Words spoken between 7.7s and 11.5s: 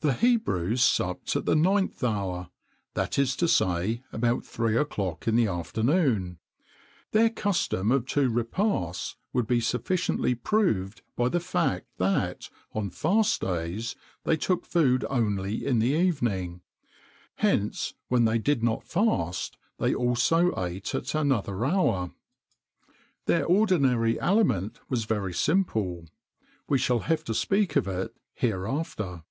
of two repasts would be sufficiently proved by the